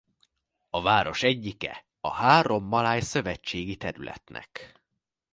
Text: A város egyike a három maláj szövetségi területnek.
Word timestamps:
A 0.69 0.81
város 0.81 1.23
egyike 1.23 1.85
a 1.99 2.11
három 2.11 2.63
maláj 2.63 3.01
szövetségi 3.01 3.77
területnek. 3.77 4.81